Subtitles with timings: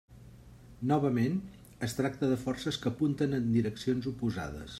[0.91, 1.37] Novament
[1.89, 4.69] es tracta de forces que apunten en direccions oposades.